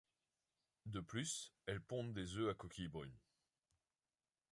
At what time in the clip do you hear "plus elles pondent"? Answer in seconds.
0.99-2.11